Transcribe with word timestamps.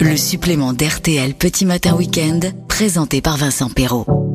Le 0.00 0.16
supplément 0.16 0.72
d'RTL 0.72 1.34
Petit 1.34 1.66
Matin 1.66 1.96
Week-end, 1.96 2.40
présenté 2.68 3.20
par 3.20 3.36
Vincent 3.36 3.68
Perrault. 3.68 4.27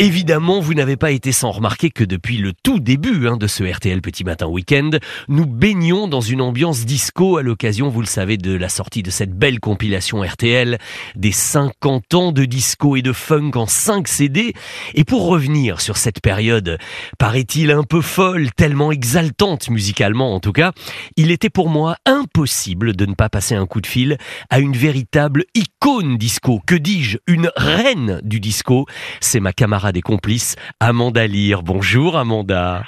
Évidemment, 0.00 0.58
vous 0.58 0.74
n'avez 0.74 0.96
pas 0.96 1.12
été 1.12 1.30
sans 1.30 1.52
remarquer 1.52 1.88
que 1.88 2.02
depuis 2.02 2.36
le 2.36 2.52
tout 2.52 2.80
début 2.80 3.28
hein, 3.28 3.36
de 3.36 3.46
ce 3.46 3.62
RTL 3.62 4.02
Petit 4.02 4.24
Matin 4.24 4.48
Week-end, 4.48 4.90
nous 5.28 5.46
baignons 5.46 6.08
dans 6.08 6.20
une 6.20 6.40
ambiance 6.40 6.84
disco 6.84 7.36
à 7.36 7.44
l'occasion, 7.44 7.90
vous 7.90 8.00
le 8.00 8.08
savez, 8.08 8.36
de 8.36 8.56
la 8.56 8.68
sortie 8.68 9.04
de 9.04 9.10
cette 9.12 9.30
belle 9.30 9.60
compilation 9.60 10.20
RTL 10.22 10.78
des 11.14 11.30
50 11.30 12.14
ans 12.14 12.32
de 12.32 12.44
disco 12.44 12.96
et 12.96 13.02
de 13.02 13.12
funk 13.12 13.52
en 13.54 13.66
5 13.66 14.08
CD. 14.08 14.54
Et 14.94 15.04
pour 15.04 15.28
revenir 15.28 15.80
sur 15.80 15.96
cette 15.96 16.20
période, 16.20 16.76
paraît-il 17.16 17.70
un 17.70 17.84
peu 17.84 18.00
folle, 18.00 18.50
tellement 18.50 18.90
exaltante 18.90 19.70
musicalement 19.70 20.34
en 20.34 20.40
tout 20.40 20.52
cas, 20.52 20.72
il 21.16 21.30
était 21.30 21.50
pour 21.50 21.68
moi 21.68 21.96
impossible 22.04 22.96
de 22.96 23.06
ne 23.06 23.14
pas 23.14 23.28
passer 23.28 23.54
un 23.54 23.66
coup 23.66 23.80
de 23.80 23.86
fil 23.86 24.18
à 24.50 24.58
une 24.58 24.76
véritable 24.76 25.44
icône 25.54 26.18
disco. 26.18 26.60
Que 26.66 26.74
dis-je? 26.74 27.18
Une 27.28 27.52
reine 27.56 28.20
du 28.24 28.40
disco. 28.40 28.86
C'est 29.20 29.38
ma 29.38 29.52
camarade 29.52 29.84
des 29.94 30.02
complices, 30.02 30.56
Amanda 30.80 31.26
Lear. 31.26 31.62
Bonjour 31.62 32.18
Amanda. 32.18 32.84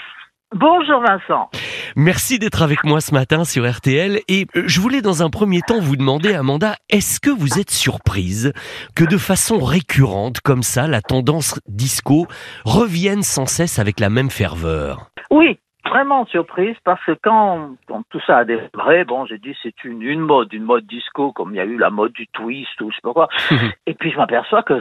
Bonjour 0.54 1.00
Vincent. 1.00 1.50
Merci 1.96 2.38
d'être 2.38 2.62
avec 2.62 2.84
moi 2.84 3.00
ce 3.00 3.12
matin 3.12 3.44
sur 3.44 3.68
RTL 3.68 4.20
et 4.28 4.46
euh, 4.54 4.62
je 4.66 4.80
voulais 4.80 5.02
dans 5.02 5.22
un 5.22 5.30
premier 5.30 5.60
temps 5.60 5.80
vous 5.80 5.96
demander 5.96 6.34
Amanda, 6.34 6.76
est-ce 6.88 7.18
que 7.20 7.30
vous 7.30 7.58
êtes 7.58 7.70
surprise 7.70 8.52
que 8.94 9.04
de 9.04 9.16
façon 9.16 9.58
récurrente 9.58 10.40
comme 10.40 10.62
ça 10.62 10.86
la 10.86 11.02
tendance 11.02 11.58
disco 11.66 12.26
revienne 12.64 13.22
sans 13.22 13.46
cesse 13.46 13.78
avec 13.78 13.98
la 13.98 14.08
même 14.08 14.30
ferveur? 14.30 15.10
Oui, 15.30 15.58
vraiment 15.88 16.26
surprise 16.26 16.76
parce 16.84 17.02
que 17.04 17.12
quand, 17.22 17.70
quand 17.88 18.02
tout 18.10 18.20
ça 18.26 18.38
a 18.38 18.44
démarré, 18.44 19.04
bon, 19.04 19.26
j'ai 19.26 19.38
dit 19.38 19.56
c'est 19.62 19.84
une, 19.84 20.02
une 20.02 20.20
mode, 20.20 20.52
une 20.52 20.64
mode 20.64 20.86
disco, 20.86 21.32
comme 21.32 21.54
il 21.54 21.56
y 21.56 21.60
a 21.60 21.64
eu 21.64 21.76
la 21.76 21.90
mode 21.90 22.12
du 22.12 22.26
twist 22.28 22.80
ou 22.80 22.90
je 22.90 22.96
sais 22.96 23.02
pas 23.02 23.12
quoi. 23.12 23.28
Et 23.86 23.94
puis 23.94 24.10
je 24.10 24.16
m'aperçois 24.16 24.62
que 24.62 24.80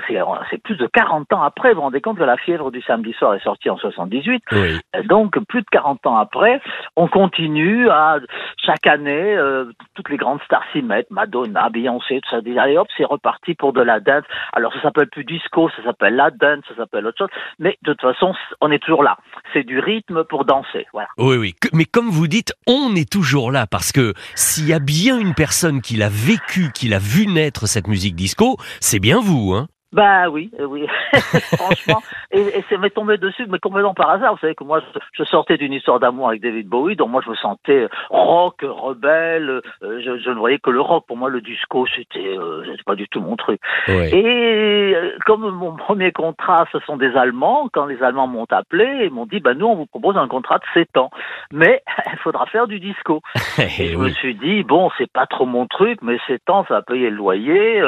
c'est 0.49 0.61
plus 0.61 0.75
de 0.75 0.87
40 0.87 1.33
ans 1.33 1.43
après. 1.43 1.69
Vous 1.69 1.75
vous 1.75 1.81
rendez 1.81 2.01
compte 2.01 2.17
que 2.17 2.23
la 2.23 2.37
fièvre 2.37 2.71
du 2.71 2.81
samedi 2.81 3.13
soir 3.13 3.33
est 3.35 3.43
sortie 3.43 3.69
en 3.69 3.77
78. 3.77 4.43
Oui. 4.51 4.79
Donc 5.05 5.39
plus 5.45 5.61
de 5.61 5.67
40 5.71 6.05
ans 6.07 6.17
après, 6.17 6.61
on 6.95 7.07
continue 7.07 7.89
à 7.89 8.19
chaque 8.57 8.87
année, 8.87 9.35
euh, 9.35 9.71
toutes 9.93 10.09
les 10.09 10.17
grandes 10.17 10.41
stars 10.43 10.63
s'y 10.71 10.81
mettent, 10.81 11.11
Madonna, 11.11 11.69
Beyoncé, 11.69 12.21
tout 12.21 12.29
ça. 12.29 12.41
Dit, 12.41 12.57
allez 12.57 12.77
hop, 12.77 12.87
c'est 12.97 13.05
reparti 13.05 13.53
pour 13.53 13.73
de 13.73 13.81
la 13.81 13.99
dance. 13.99 14.23
Alors 14.53 14.73
ça 14.73 14.81
s'appelle 14.81 15.07
plus 15.07 15.23
disco, 15.23 15.69
ça 15.69 15.83
s'appelle 15.83 16.15
la 16.15 16.31
dance, 16.31 16.63
ça 16.67 16.75
s'appelle 16.75 17.05
autre 17.05 17.17
chose. 17.17 17.29
Mais 17.59 17.77
de 17.83 17.93
toute 17.93 18.01
façon, 18.01 18.33
on 18.61 18.71
est 18.71 18.79
toujours 18.79 19.03
là. 19.03 19.17
C'est 19.53 19.63
du 19.63 19.79
rythme 19.79 20.23
pour 20.23 20.45
danser. 20.45 20.87
Oui, 21.17 21.37
oui. 21.37 21.55
Mais 21.73 21.85
comme 21.85 22.09
vous 22.09 22.27
dites, 22.27 22.53
on 22.67 22.95
est 22.95 23.09
toujours 23.09 23.51
là 23.51 23.67
parce 23.67 23.91
que 23.91 24.13
s'il 24.35 24.67
y 24.67 24.73
a 24.73 24.79
bien 24.79 25.19
une 25.19 25.33
personne 25.33 25.81
qui 25.81 25.95
l'a 25.95 26.09
vécu, 26.09 26.71
qui 26.73 26.87
l'a 26.87 26.99
vu 26.99 27.27
naître 27.27 27.67
cette 27.67 27.87
musique 27.87 28.15
disco, 28.15 28.57
c'est 28.79 28.99
bien 28.99 29.21
vous, 29.21 29.53
hein 29.53 29.67
Bah 29.95 30.27
oui, 30.29 30.51
euh, 30.59 30.65
oui, 30.65 30.85
franchement. 31.55 32.01
Et, 32.29 32.41
et 32.41 32.65
c'est 32.67 32.77
m'est 32.77 32.89
tombé 32.89 33.17
dessus, 33.17 33.45
mais 33.47 33.59
complètement 33.59 33.93
par 33.93 34.09
hasard. 34.09 34.33
Vous 34.33 34.39
savez 34.39 34.53
que 34.53 34.65
moi, 34.65 34.81
je, 35.13 35.23
sortais 35.23 35.55
d'une 35.55 35.71
histoire 35.71 36.01
d'amour 36.01 36.27
avec 36.27 36.41
David 36.41 36.67
Bowie, 36.67 36.97
donc 36.97 37.11
moi 37.11 37.21
je 37.23 37.29
me 37.29 37.35
sentais 37.35 37.87
rock, 38.09 38.57
rebelle. 38.61 39.61
euh, 39.83 40.01
je, 40.03 40.19
je 40.19 40.29
ne 40.31 40.35
voyais 40.35 40.59
que 40.59 40.69
le 40.69 40.81
rock. 40.81 41.05
Pour 41.07 41.15
moi, 41.15 41.29
le 41.29 41.39
disco, 41.39 41.85
c'était, 41.95 42.37
euh, 42.37 42.65
c'était 42.65 42.83
pas 42.85 42.95
du 42.95 43.07
tout 43.07 43.21
mon 43.21 43.37
truc. 43.37 43.61
Oui. 43.87 44.09
Et 44.13 44.95
euh, 44.95 45.17
comme 45.25 45.49
mon 45.49 45.77
premier 45.77 46.11
contrat, 46.11 46.65
ce 46.73 46.79
sont 46.79 46.97
des 46.97 47.15
Allemands, 47.15 47.69
quand 47.71 47.85
les 47.85 48.03
Allemands 48.03 48.27
m'ont 48.27 48.47
appelé, 48.49 49.05
ils 49.05 49.11
m'ont 49.13 49.25
dit, 49.25 49.39
bah 49.39 49.53
nous, 49.53 49.67
on 49.67 49.75
vous 49.75 49.85
propose 49.85 50.17
un 50.17 50.27
contrat 50.27 50.57
de 50.57 50.65
7 50.73 50.97
ans, 50.97 51.09
mais 51.53 51.81
il 52.11 52.19
faudra 52.19 52.45
faire 52.47 52.67
du 52.67 52.81
disco. 52.81 53.21
Et 53.79 53.87
je 53.93 53.97
me 53.97 54.09
suis 54.09 54.35
dit, 54.35 54.63
bon, 54.63 54.89
c'est 54.97 55.09
pas 55.09 55.25
trop 55.25 55.45
mon 55.45 55.67
truc, 55.67 55.99
mais 56.01 56.17
7 56.27 56.49
ans, 56.49 56.65
ça 56.67 56.73
va 56.73 56.81
payer 56.81 57.09
le 57.09 57.15
loyer. 57.15 57.81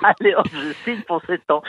Allez, 0.20 0.34
hop, 0.34 0.46
je 0.52 0.72
signe 0.84 1.02
pour 1.02 1.22
7 1.26 1.50
ans. 1.50 1.62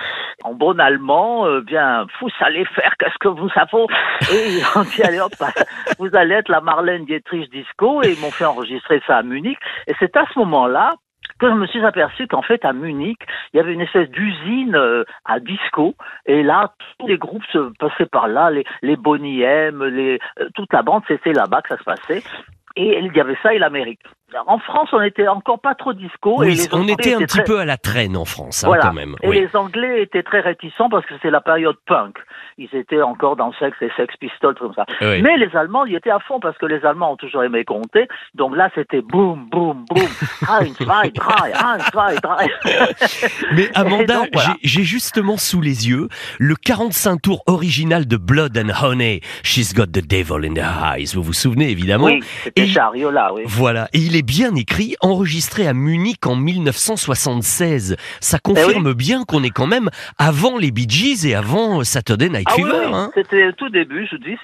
En 0.44 0.54
bon 0.54 0.80
allemand, 0.80 1.46
euh, 1.46 1.62
bien, 1.62 2.06
vous 2.20 2.30
allez 2.40 2.66
faire 2.66 2.96
qu'est-ce 2.98 3.18
que 3.20 3.28
vous 3.28 3.50
savez. 3.50 3.86
Et 4.32 4.62
ont 4.76 4.84
dit, 4.84 5.04
allez 5.04 5.20
hop, 5.20 5.34
vous 6.00 6.16
allez 6.16 6.36
être 6.36 6.50
la 6.50 6.62
Marlène 6.62 7.06
Dietrich 7.06 7.50
Disco, 7.52 8.02
et 8.04 8.14
ils 8.14 8.20
m'ont 8.20 8.32
fait 8.32 8.46
enregistrer 8.46 9.02
ça 9.06 9.18
à 9.18 9.24
Munich. 9.24 9.58
Et 9.88 9.94
c'est 10.00 10.16
à 10.16 10.26
ce 10.34 10.40
moment-là 10.40 10.94
que 11.40 11.50
je 11.50 11.54
me 11.54 11.68
suis 11.68 11.84
aperçu 11.84 12.28
qu'en 12.28 12.42
fait, 12.42 12.64
à 12.66 12.74
Munich, 12.74 13.20
il 13.54 13.58
y 13.58 13.60
avait 13.60 13.74
une 13.74 13.82
espèce 13.82 14.10
d'usine 14.10 14.76
euh, 14.76 15.04
à 15.26 15.40
disco, 15.40 15.96
et 16.26 16.44
là, 16.44 16.74
tous 17.00 17.08
les 17.08 17.18
groupes 17.18 17.46
se 17.52 17.72
passaient 17.80 18.06
par 18.06 18.28
là, 18.28 18.52
les, 18.52 18.64
les 18.82 18.96
Bonnie 18.96 19.42
M, 19.42 19.84
les, 19.84 20.20
euh, 20.40 20.50
toute 20.56 20.72
la 20.72 20.84
bande, 20.84 21.04
c'était 21.08 21.34
là-bas 21.34 21.62
que 21.62 21.70
ça 21.70 21.78
se 21.78 21.84
passait. 21.84 22.24
Et 22.76 22.98
il 23.00 23.14
y 23.14 23.20
avait 23.20 23.38
ça 23.44 23.54
et 23.54 23.60
l'Amérique. 23.60 24.02
En 24.48 24.60
France, 24.60 24.90
on 24.94 25.02
était 25.02 25.28
encore 25.28 25.60
pas 25.60 25.76
trop 25.76 25.94
disco. 25.94 26.44
et 26.44 26.48
Oui, 26.48 26.56
les 26.56 26.68
on 26.74 26.88
était 26.88 27.14
un 27.14 27.20
petit 27.20 27.28
très- 27.38 27.44
peu 27.44 27.60
à 27.60 27.66
la 27.66 27.78
traîne 27.78 28.16
en 28.18 28.26
France, 28.26 28.64
hein, 28.64 28.68
voilà. 28.68 28.84
quand 28.84 28.94
même. 28.94 29.16
Et 29.22 29.28
Oui. 29.28 29.40
les 29.42 29.56
Anglais 29.56 30.02
étaient 30.04 30.24
très 30.24 30.40
réticents 30.42 30.90
parce 30.90 31.06
que 31.06 31.14
c'était 31.16 31.32
la 31.32 31.42
période 31.42 31.76
punk. 31.86 32.16
Ils 32.58 32.70
étaient 32.74 33.02
encore 33.02 33.36
dans 33.36 33.52
Sex 33.54 33.76
et 33.82 33.90
Sex 33.98 34.14
Pistols, 34.18 34.56
tout 34.56 34.66
comme 34.66 34.74
ça. 34.74 34.86
Oui. 35.02 35.22
Mais 35.22 35.38
les 35.38 35.56
Allemands, 35.56 35.86
ils 35.86 35.96
étaient 35.96 36.12
à 36.12 36.20
fond 36.20 36.40
parce 36.40 36.58
que 36.58 36.66
les 36.66 36.84
Allemands 36.86 37.14
ont 37.14 37.18
toujours 37.18 37.44
aimé 37.44 37.64
compter. 37.66 38.08
Donc 38.36 38.56
là, 38.56 38.70
c'était 38.76 39.02
boum, 39.02 39.48
boum, 39.50 39.86
boum. 39.90 40.02
Un, 40.50 40.66
zwei, 40.66 41.10
drei, 41.10 41.54
un, 41.54 41.80
zwei, 41.80 42.16
drei. 42.22 42.48
Mais 43.56 43.70
Amanda, 43.76 44.24
voilà. 44.34 44.56
j'ai- 44.64 44.84
justement 44.84 45.38
sous 45.38 45.62
les 45.62 45.90
yeux 45.90 46.08
le 46.40 46.56
45 46.56 47.22
tours 47.22 47.44
original 47.48 48.08
de 48.08 48.18
Blood 48.18 48.58
and 48.58 48.72
Honey. 48.82 49.22
She's 49.44 49.74
got 49.74 49.88
the 49.88 50.06
devil 50.06 50.44
in 50.46 50.56
her 50.56 50.96
eyes. 50.98 51.14
Vous 51.16 51.24
vous 51.24 51.34
souvenez 51.34 51.70
évidemment 51.70 52.06
Oui, 52.06 52.20
c'était 52.44 52.66
Chariola, 52.68 53.34
oui. 53.34 53.44
Voilà, 53.46 53.88
et 53.94 54.00
il 54.00 54.16
est 54.16 54.21
bien 54.24 54.56
écrit, 54.56 54.96
enregistré 55.02 55.68
à 55.68 55.74
Munich 55.74 56.26
en 56.26 56.36
1976. 56.36 57.96
Ça 58.20 58.38
Eh 58.38 58.42
confirme 58.42 58.94
bien 58.94 59.24
qu'on 59.24 59.44
est 59.44 59.50
quand 59.50 59.68
même 59.68 59.90
avant 60.18 60.58
les 60.58 60.72
Bee 60.72 60.88
Gees 60.90 61.28
et 61.28 61.36
avant 61.36 61.84
Saturday 61.84 62.30
Night 62.30 62.48
Ah 62.50 62.54
Fever. 62.56 62.72
oui, 62.88 62.92
hein. 62.94 63.12
c'était 63.14 63.48
au 63.48 63.52
tout 63.54 63.70
début, 63.70 64.08
je 64.10 64.16
vous 64.18 64.24
dis, 64.24 64.38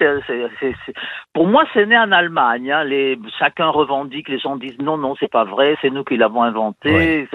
pour 1.34 1.46
moi, 1.46 1.64
c'est 1.74 1.86
né 1.86 1.96
en 1.98 2.10
Allemagne. 2.12 2.70
hein. 2.72 2.84
Les, 2.84 3.18
chacun 3.38 3.68
revendique, 3.68 4.28
les 4.28 4.38
gens 4.38 4.56
disent 4.56 4.78
non, 4.78 4.96
non, 4.98 5.14
c'est 5.20 5.30
pas 5.30 5.44
vrai, 5.44 5.76
c'est 5.82 5.90
nous 5.90 6.04
qui 6.04 6.16
l'avons 6.16 6.42
inventé, 6.42 6.90
Ouais. 6.92 7.28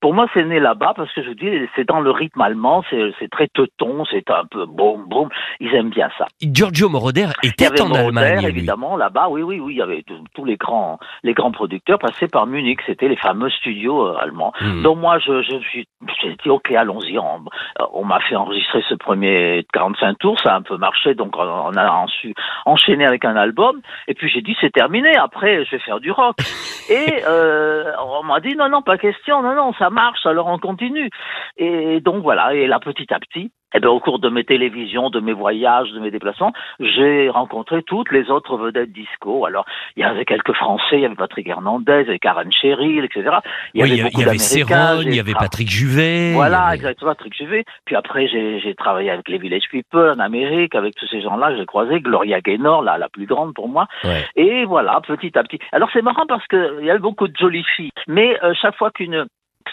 Pour 0.00 0.14
moi, 0.14 0.26
c'est 0.32 0.44
né 0.44 0.60
là-bas 0.60 0.94
parce 0.96 1.12
que 1.12 1.22
je 1.22 1.28
vous 1.28 1.34
dis, 1.34 1.50
c'est 1.76 1.86
dans 1.86 2.00
le 2.00 2.10
rythme 2.10 2.40
allemand, 2.40 2.82
c'est, 2.88 3.12
très 3.30 3.48
teuton, 3.48 4.04
c'est 4.10 4.30
un 4.30 4.44
peu 4.50 4.64
boum, 4.66 5.04
boum. 5.06 5.28
Ils 5.60 5.74
aiment 5.74 5.90
bien 5.90 6.08
ça. 6.16 6.26
Giorgio 6.40 6.88
Moroder 6.88 7.26
Il 7.42 7.48
y 7.48 7.50
était 7.50 7.66
avait 7.66 7.80
en 7.82 7.88
Moroder, 7.88 8.18
Allemagne. 8.18 8.44
évidemment, 8.44 8.96
là-bas, 8.96 9.28
oui, 9.28 9.42
oui, 9.42 9.60
oui, 9.60 9.74
il 9.74 9.78
y 9.78 9.82
avait 9.82 10.02
tous- 10.34 10.44
les 10.44 10.56
grands, 10.56 10.98
les 11.22 11.34
grands 11.34 11.52
producteurs 11.52 11.98
passaient 11.98 12.26
par 12.28 12.46
Munich, 12.46 12.80
c'était 12.86 13.08
les 13.08 13.16
fameux 13.16 13.50
studios 13.50 14.06
euh, 14.06 14.16
allemands. 14.18 14.54
Hmm. 14.60 14.82
Donc 14.82 14.96
moi, 14.98 15.18
je, 15.18 15.42
je 15.42 15.58
suis, 15.58 15.86
j'ai 16.22 16.30
dit 16.42 16.48
ok, 16.48 16.70
allons-y. 16.72 17.18
On, 17.18 17.44
on 17.92 18.04
m'a 18.06 18.20
fait 18.20 18.36
enregistrer 18.36 18.82
ce 18.88 18.94
premier 18.94 19.66
45 19.74 20.18
tours, 20.18 20.40
ça 20.40 20.54
a 20.54 20.56
un 20.56 20.62
peu 20.62 20.78
marché, 20.78 21.14
donc 21.14 21.36
on, 21.36 21.72
a 21.76 21.90
ensuite 21.90 22.36
enchaîné 22.64 23.04
avec 23.04 23.26
un 23.26 23.36
album. 23.36 23.80
Et 24.08 24.14
puis 24.14 24.30
j'ai 24.30 24.40
dit 24.40 24.56
c'est 24.62 24.72
terminé. 24.72 25.14
Après, 25.16 25.64
je 25.66 25.72
vais 25.72 25.78
faire 25.78 26.00
du 26.00 26.10
rock. 26.10 26.36
Et 26.90 27.22
euh, 27.28 27.84
on 28.02 28.24
m'a 28.24 28.40
dit 28.40 28.56
non, 28.56 28.70
non, 28.70 28.80
pas 28.80 28.96
question, 28.96 29.42
non, 29.42 29.54
non, 29.54 29.72
ça 29.74 29.89
marche. 29.90 30.24
Alors 30.26 30.46
on 30.48 30.58
continue. 30.58 31.10
Et 31.56 32.00
donc 32.00 32.22
voilà. 32.22 32.54
Et 32.54 32.66
là, 32.66 32.78
petit 32.80 33.12
à 33.12 33.18
petit. 33.18 33.50
Eh 33.72 33.78
ben, 33.78 33.88
au 33.88 34.00
cours 34.00 34.18
de 34.18 34.28
mes 34.28 34.42
télévisions, 34.42 35.10
de 35.10 35.20
mes 35.20 35.32
voyages, 35.32 35.92
de 35.92 36.00
mes 36.00 36.10
déplacements, 36.10 36.52
j'ai 36.80 37.28
rencontré 37.30 37.84
toutes 37.84 38.10
les 38.10 38.28
autres 38.28 38.56
vedettes 38.56 38.90
disco. 38.90 39.46
Alors, 39.46 39.64
il 39.94 40.00
y 40.00 40.04
avait 40.04 40.24
quelques 40.24 40.54
Français, 40.54 40.94
il 40.94 41.00
y 41.02 41.04
avait 41.06 41.14
Patrick 41.14 41.46
Hernandez, 41.46 42.00
il 42.00 42.06
y 42.06 42.08
avait 42.08 42.18
Karen 42.18 42.50
Cheryl, 42.50 43.04
etc. 43.04 43.30
Il 43.74 43.80
y 43.80 43.84
Oui, 43.84 43.92
avait 43.92 44.02
beaucoup 44.02 44.20
il 44.22 44.26
y 44.26 44.28
avait. 44.28 44.38
Céron, 44.38 45.02
il 45.02 45.14
y 45.14 45.20
avait 45.20 45.34
Patrick 45.34 45.70
Juvet. 45.70 46.32
voilà, 46.34 46.62
avait- 46.64 46.74
exactement, 46.78 47.12
Patrick 47.12 47.36
Juvet. 47.36 47.64
Puis 47.84 47.94
après, 47.94 48.26
j'ai 48.26 48.74
travaillé 48.76 49.08
avec 49.08 49.28
les 49.28 49.38
Village 49.38 49.68
People 49.70 50.14
en 50.16 50.18
Amérique, 50.18 50.74
avec 50.74 50.96
tous 50.96 51.06
ces 51.06 51.20
gens-là 51.22 51.56
j'ai 51.56 51.64
croisés, 51.64 52.00
Gloria 52.00 52.40
Gaynor, 52.40 52.82
la, 52.82 52.98
la 52.98 53.08
plus 53.08 53.26
grande 53.26 53.54
pour 53.54 53.68
moi. 53.68 53.86
Ouais. 54.02 54.24
Et 54.34 54.64
voilà, 54.64 55.00
petit 55.06 55.38
à 55.38 55.44
petit. 55.44 55.60
Alors 55.70 55.90
c'est 55.92 56.02
marrant 56.02 56.26
parce 56.26 56.44
que 56.48 56.80
il 56.80 56.86
y 56.86 56.90
avait 56.90 56.98
beaucoup 56.98 57.28
de 57.28 57.36
jolies 57.36 57.64
filles, 57.76 57.92
mais 58.08 58.36
euh, 58.42 58.52
chaque 58.60 58.76
fois 58.76 58.90
qu'une 58.90 59.26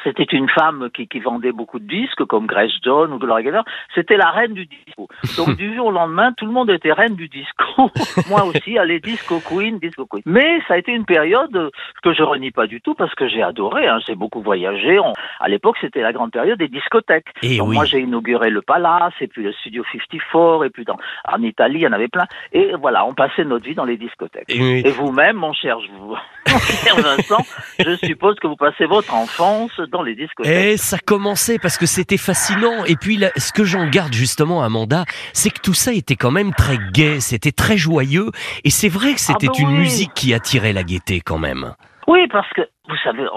c'était 0.04 0.24
une 0.31 0.50
femme 0.50 0.89
qui, 0.94 1.07
qui 1.07 1.19
vendait 1.19 1.51
beaucoup 1.51 1.80
de 1.80 1.88
disques, 1.88 2.24
comme 2.25 2.45
Grace 2.45 2.72
Jones 2.84 3.12
ou 3.13 3.18
Gloria 3.19 3.44
Gaynor, 3.45 3.63
c'était 3.95 4.18
la 4.18 4.30
reine 4.31 4.54
du 4.54 4.66
disco. 4.66 5.07
Donc 5.38 5.56
du 5.57 5.75
jour 5.75 5.88
au 5.88 5.92
lendemain, 5.92 6.34
tout 6.34 6.45
le 6.45 6.51
monde 6.51 6.69
était 6.69 6.92
reine 6.92 7.16
du 7.16 7.28
disco. 7.30 7.89
Moi 8.30 8.44
aussi, 8.45 8.78
allez, 8.78 9.00
disco 9.00 9.39
queen, 9.39 9.80
disco 9.80 10.06
queen. 10.06 10.24
Mais 10.25 10.60
ça 10.68 10.75
a 10.75 10.78
été 10.78 10.92
une 10.92 11.06
période 11.06 11.72
que 12.04 12.13
je 12.13 12.24
renie 12.24 12.51
pas 12.51 12.68
du 12.68 12.81
tout 12.81 12.94
parce 12.95 13.13
que 13.16 13.28
j'ai 13.28 13.42
adoré. 13.42 13.88
Hein. 13.88 14.00
J'ai 14.06 14.16
beaucoup 14.16 14.42
voyagé. 14.42 15.00
On- 15.00 15.13
à 15.39 15.48
l'époque, 15.48 15.78
c'était 15.81 16.01
la 16.01 16.13
grande 16.13 16.31
période 16.31 16.60
des 16.60 16.68
discothèques. 16.68 17.28
Et 17.42 17.57
Donc 17.57 17.69
oui. 17.69 17.75
moi, 17.75 17.86
j'ai 17.86 18.00
inauguré 18.00 18.50
le 18.50 18.62
Palace, 18.62 19.13
et 19.22 19.28
puis 19.28 19.44
le 19.44 19.54
Studio 19.54 19.84
54, 19.92 20.66
et 20.66 20.69
puis 20.69 20.84
dans, 20.86 20.98
en 21.28 21.42
Italie, 21.42 21.75
il 21.80 21.81
y 21.81 21.88
en 21.88 21.92
avait 21.94 22.07
plein. 22.07 22.25
Et 22.54 22.72
voilà, 22.80 23.06
on 23.06 23.13
passait 23.13 23.45
notre 23.45 23.66
vie 23.66 23.75
dans 23.75 23.86
les 23.86 23.98
discothèques. 23.98 24.45
Et- 24.50 24.88
Et 24.88 24.92
vous-même, 24.92 25.38
mon 25.38 25.54
cher, 25.54 25.80
je 25.80 25.92
vous- 25.92 26.16
mon 26.51 26.60
cher 26.60 26.95
Vincent, 26.98 27.44
je 27.80 27.95
suppose 27.95 28.36
que 28.39 28.48
vous 28.48 28.56
passez 28.56 28.86
votre 28.86 29.13
enfance 29.13 29.76
dans 29.91 30.01
les 30.01 30.15
discothèques. 30.15 30.53
Et 30.53 30.77
ça 30.77 30.97
commençait 31.00 31.59
parce 31.59 31.77
que 31.77 31.85
c'était 31.85 32.18
fascinant. 32.18 32.85
Et 32.85 32.95
puis, 32.95 33.18
là, 33.18 33.29
ce 33.38 33.51
que 33.51 33.63
j'en 33.63 33.88
garde 33.89 34.13
justement, 34.13 34.63
Amanda, 34.63 35.06
c'est 35.33 35.50
que 35.50 35.59
tout 35.59 35.74
ça 35.74 35.94
était 35.94 36.15
quand 36.15 36.31
même 36.31 36.53
très 36.53 36.77
gai, 36.94 37.19
c'était 37.19 37.51
très 37.51 37.77
joyeux. 37.77 38.31
Et 38.63 38.69
c'est 38.69 38.89
vrai 38.89 39.13
que 39.13 39.21
c'était 39.21 39.47
bah 39.47 39.53
une 39.59 39.69
oui. 39.69 39.79
musique 39.79 40.13
qui 40.13 40.33
attirait 40.33 40.74
la 40.74 40.83
gaieté 40.83 41.21
quand 41.21 41.39
même. 41.39 41.74
Oui, 42.07 42.25
parce 42.31 42.47
que 42.53 42.62
vous 42.88 42.95
savez, 43.04 43.28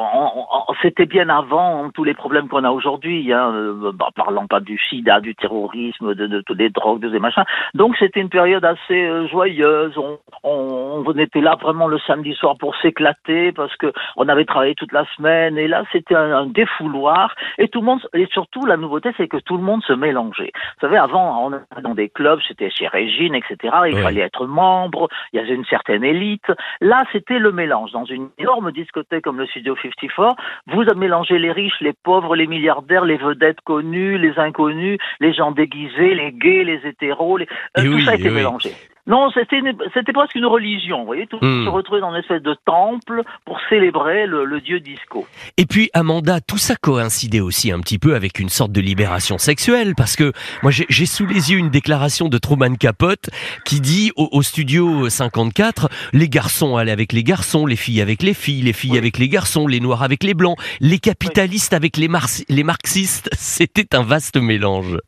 c'était 0.83 1.07
bien 1.07 1.29
avant 1.29 1.91
tous 1.91 2.05
les 2.05 2.15
problèmes 2.15 2.49
qu'on 2.49 2.65
a 2.65 2.71
aujourd'hui, 2.71 3.33
hein, 3.33 3.53
euh, 3.53 3.93
bah, 3.93 4.09
parlant 4.15 4.47
pas 4.47 4.61
du 4.61 4.79
sida, 4.79 5.21
du 5.21 5.35
terrorisme, 5.35 6.15
de, 6.15 6.27
de, 6.27 6.43
des 6.55 6.71
drogues, 6.71 7.01
de 7.01 7.09
des 7.09 7.19
machins. 7.19 7.45
Donc 7.75 7.97
c'était 7.99 8.21
une 8.21 8.29
période 8.29 8.65
assez 8.65 9.07
euh, 9.07 9.27
joyeuse. 9.29 9.97
On, 9.99 10.19
on, 10.45 11.05
on, 11.07 11.19
était 11.19 11.41
là 11.41 11.57
vraiment 11.61 11.89
le 11.89 11.99
samedi 12.07 12.33
soir 12.35 12.57
pour 12.59 12.77
s'éclater 12.77 13.53
parce 13.53 13.75
que 13.77 13.93
on 14.17 14.29
avait 14.29 14.45
travaillé 14.45 14.75
toute 14.75 14.93
la 14.93 15.05
semaine 15.17 15.59
et 15.59 15.69
là 15.69 15.85
c'était 15.93 16.15
un, 16.15 16.47
défouloir 16.47 17.35
et 17.59 17.69
tout 17.69 17.81
le 17.81 17.87
monde 17.87 18.01
et 18.15 18.27
surtout 18.33 18.65
la 18.65 18.77
nouveauté 18.77 19.11
c'est 19.17 19.29
que 19.29 19.37
tout 19.39 19.57
le 19.57 19.63
monde 19.63 19.83
se 19.83 19.93
mélangeait. 19.93 20.53
Vous 20.55 20.87
savez, 20.87 20.97
avant 20.97 21.47
on 21.47 21.57
était 21.57 21.83
dans 21.83 21.95
des 21.95 22.09
clubs, 22.09 22.41
c'était 22.47 22.71
chez 22.71 22.87
Régine, 22.87 23.35
etc. 23.35 23.75
Il 23.89 23.99
fallait 23.99 24.21
être 24.21 24.47
membre, 24.47 25.09
il 25.33 25.41
y 25.41 25.43
avait 25.43 25.55
une 25.55 25.67
certaine 25.67 26.05
élite. 26.05 26.51
Là 26.81 27.03
c'était 27.13 27.39
le 27.39 27.53
mélange 27.53 27.93
dans 27.93 28.05
une 28.05 28.31
énorme 28.39 28.73
discothèque 28.73 29.25
comme 29.25 29.40
le 29.41 29.47
Studio 29.47 29.75
54, 29.83 30.37
vous 30.69 30.85
mélangez 30.97 31.39
les 31.39 31.53
riches, 31.53 31.81
les 31.81 31.93
pauvres, 31.93 32.37
les 32.37 32.47
milliardaires, 32.47 33.05
les 33.05 33.17
vedettes 33.17 33.61
connues, 33.63 34.19
les 34.19 34.39
inconnus, 34.39 34.99
les 35.21 35.33
gens 35.33 35.51
déguisés, 35.51 36.15
les 36.15 36.33
gays, 36.33 36.65
les 36.65 36.87
hétéros, 36.87 37.39
les... 37.39 37.49
Euh, 37.79 37.83
tout 37.85 38.01
ça 38.01 38.13
a 38.13 38.15
été 38.15 38.31
mélangé. 38.31 38.71
Non, 39.07 39.31
c'était 39.31 39.61
c'était 39.95 40.13
presque 40.13 40.35
une 40.35 40.47
religion. 40.47 41.01
Vous 41.01 41.07
voyez, 41.07 41.27
tout 41.27 41.39
hmm. 41.41 41.65
se 41.65 41.69
retrouvait 41.69 42.01
dans 42.01 42.11
une 42.11 42.21
espèce 42.21 42.43
de 42.43 42.55
temple 42.65 43.23
pour 43.45 43.59
célébrer 43.69 44.27
le, 44.27 44.61
dieu 44.61 44.81
disco. 44.81 45.27
Et 45.57 45.65
puis 45.65 45.91
Amanda, 45.95 46.41
tout 46.41 46.59
ça 46.59 46.77
coïncidait 46.77 47.41
aussi 47.41 47.73
un 47.73 47.81
petit 47.81 47.99
peu 47.99 48.15
avec 48.15 48.39
une 48.39 48.51
sorte 48.51 48.73
de 48.73 48.81
libération 48.81 49.39
sexuelle, 49.39 49.95
parce 49.97 50.17
que 50.17 50.33
moi 50.63 50.71
j'ai 50.71 51.07
sous 51.07 51.27
les 51.27 51.53
yeux 51.53 51.59
une 51.59 51.71
déclaration 51.71 52.29
de 52.29 52.37
Truman 52.37 52.75
Capote 52.75 53.31
qui 53.65 53.81
dit 53.81 54.13
au, 54.17 54.43
studio 54.43 55.09
54 55.09 55.89
les 56.13 56.29
garçons 56.29 56.77
allaient 56.77 56.93
avec 56.93 57.13
les 57.13 57.25
garçons, 57.25 57.67
les 57.67 57.77
filles 57.77 58.03
avec 58.03 58.23
les 58.23 58.35
filles, 58.35 58.63
les 58.63 58.73
filles 58.73 58.99
avec 58.99 59.19
les 59.19 59.29
garçons, 59.29 59.67
les 59.67 59.81
noirs 59.81 60.03
avec 60.03 60.23
les 60.23 60.35
blancs, 60.35 60.59
les 60.81 60.99
capitalistes 60.99 61.73
avec 61.73 61.97
les, 61.97 62.09
les 62.49 62.65
marxistes. 62.65 63.31
C'était 63.33 63.97
un 63.97 64.03
vaste 64.03 64.37
mélange. 64.37 64.99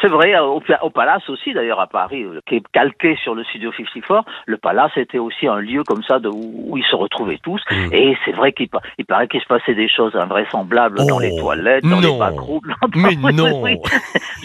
C'est 0.00 0.08
vrai, 0.08 0.38
au, 0.38 0.62
au 0.82 0.90
Palace 0.90 1.28
aussi 1.28 1.52
d'ailleurs 1.52 1.80
à 1.80 1.86
Paris, 1.86 2.24
euh, 2.24 2.40
qui 2.46 2.56
est 2.56 2.62
calqué 2.72 3.16
sur 3.22 3.29
le 3.34 3.44
Studio 3.44 3.72
54, 3.76 4.24
le 4.46 4.56
Palace 4.56 4.92
était 4.96 5.18
aussi 5.18 5.46
un 5.46 5.58
lieu 5.58 5.82
comme 5.84 6.02
ça 6.02 6.18
de, 6.18 6.28
où, 6.28 6.76
ils 6.76 6.84
se 6.90 6.96
retrouvaient 6.96 7.40
tous. 7.42 7.60
Mm. 7.70 7.92
Et 7.92 8.16
c'est 8.24 8.32
vrai 8.32 8.52
qu'il 8.52 8.68
il 8.98 9.04
paraît 9.04 9.28
qu'il 9.28 9.40
se 9.40 9.46
passait 9.46 9.74
des 9.74 9.88
choses 9.88 10.14
invraisemblables 10.14 10.98
dans 11.06 11.18
les 11.18 11.30
oh, 11.34 11.40
toilettes, 11.40 11.84
dans 11.84 12.00
les 12.00 12.18
backrooms. 12.18 12.60
Mais 12.94 13.14
non 13.32 13.64